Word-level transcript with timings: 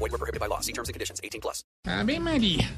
Void 0.00 0.12
were 0.12 0.18
prohibited 0.18 0.40
by 0.40 0.46
law. 0.48 0.60
See 0.60 0.72
terms 0.72 0.88
and 0.88 0.94
conditions. 0.94 1.20
18 1.22 1.40
plus. 1.40 1.64
Ave 1.86 2.18
María. 2.18 2.68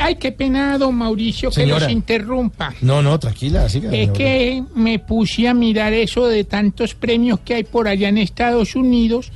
Ay, 0.00 0.16
qué 0.16 0.32
pena, 0.32 0.78
don 0.78 0.94
Mauricio, 0.94 1.50
que 1.50 1.56
Señora. 1.56 1.80
los 1.84 1.92
interrumpa. 1.92 2.74
No, 2.80 3.02
no, 3.02 3.18
tranquila, 3.18 3.68
siga. 3.68 3.92
Es 3.92 4.10
que 4.10 4.64
me 4.74 4.98
puse 4.98 5.46
a 5.48 5.54
mirar 5.54 5.92
eso 5.92 6.26
de 6.26 6.44
tantos 6.44 6.94
premios 6.94 7.40
que 7.40 7.54
hay 7.54 7.64
por 7.64 7.86
allá 7.88 8.08
en 8.08 8.18
Estados 8.18 8.74
Unidos 8.74 9.30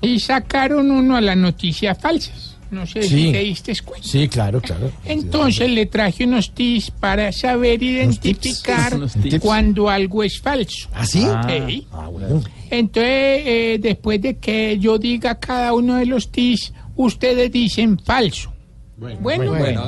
y 0.00 0.18
sacaron 0.20 0.90
uno 0.90 1.16
a 1.16 1.20
las 1.20 1.36
noticias 1.36 1.98
falsas. 1.98 2.56
No 2.70 2.86
sé 2.86 3.02
si 3.02 3.32
te 3.32 3.38
diste 3.40 3.74
cuenta. 3.84 4.06
Sí, 4.06 4.28
claro, 4.28 4.60
claro. 4.60 4.92
Entonces 5.04 5.70
le 5.70 5.86
traje 5.86 6.24
unos 6.24 6.52
tips 6.52 6.90
para 6.92 7.32
saber 7.32 7.82
identificar 7.82 8.96
cuando 9.40 9.88
algo 9.88 10.22
es 10.22 10.40
falso. 10.40 10.88
¿Ah, 10.94 11.04
sí? 11.04 11.26
Sí. 11.66 11.86
Ah, 11.92 12.08
bueno. 12.08 12.42
Entonces, 12.70 13.42
eh, 13.44 13.78
después 13.80 14.22
de 14.22 14.36
que 14.36 14.78
yo 14.78 14.98
diga 14.98 15.34
cada 15.40 15.72
uno 15.72 15.96
de 15.96 16.06
los 16.06 16.30
tips, 16.30 16.72
ustedes 16.96 17.50
dicen 17.50 17.98
falso. 17.98 18.52
Bueno, 18.96 19.50
bueno. 19.50 19.84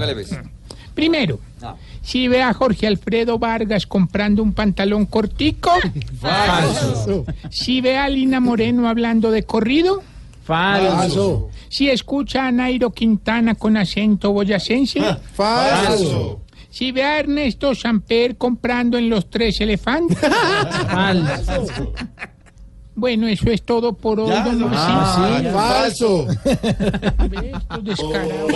Primero, 0.94 1.38
si 2.02 2.28
ve 2.28 2.42
a 2.42 2.52
Jorge 2.52 2.86
Alfredo 2.86 3.38
Vargas 3.38 3.86
comprando 3.86 4.42
un 4.42 4.52
pantalón 4.52 5.06
cortico, 5.06 5.70
Falso. 6.20 7.24
si 7.50 7.80
ve 7.80 7.96
a 7.96 8.08
Lina 8.08 8.40
Moreno 8.40 8.88
hablando 8.88 9.30
de 9.30 9.44
corrido, 9.44 10.02
Falso. 10.44 11.50
Si 11.72 11.88
escucha 11.88 12.46
a 12.46 12.52
Nairo 12.52 12.90
Quintana 12.90 13.54
con 13.54 13.78
acento 13.78 14.30
boyacense, 14.30 15.00
Falso. 15.32 16.42
si 16.68 16.92
ve 16.92 17.02
a 17.02 17.18
Ernesto 17.18 17.74
Samper 17.74 18.36
comprando 18.36 18.98
en 18.98 19.08
los 19.08 19.30
tres 19.30 19.58
elefantes. 19.62 20.18
Bueno, 22.94 23.26
eso 23.26 23.50
es 23.50 23.62
todo 23.62 23.94
por 23.94 24.20
hoy, 24.20 24.30
don 24.44 24.70
Mauricio. 24.70 25.50
Falso. 25.50 26.26
Ve, 27.30 27.52
estos 27.56 27.84
descarados. 27.84 28.52